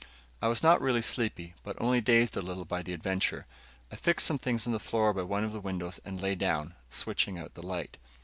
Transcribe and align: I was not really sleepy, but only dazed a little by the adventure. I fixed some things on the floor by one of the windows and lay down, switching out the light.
I 0.41 0.47
was 0.47 0.63
not 0.63 0.81
really 0.81 1.03
sleepy, 1.03 1.53
but 1.61 1.79
only 1.79 2.01
dazed 2.01 2.35
a 2.35 2.41
little 2.41 2.65
by 2.65 2.81
the 2.81 2.91
adventure. 2.91 3.45
I 3.91 3.95
fixed 3.95 4.25
some 4.25 4.39
things 4.39 4.65
on 4.65 4.73
the 4.73 4.79
floor 4.79 5.13
by 5.13 5.21
one 5.21 5.43
of 5.43 5.53
the 5.53 5.61
windows 5.61 5.99
and 6.03 6.19
lay 6.19 6.33
down, 6.33 6.73
switching 6.89 7.37
out 7.37 7.53
the 7.53 7.61
light. 7.61 7.99